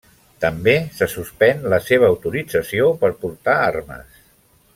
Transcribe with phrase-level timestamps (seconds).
[0.43, 4.19] També se suspèn la seva autorització per portar armes.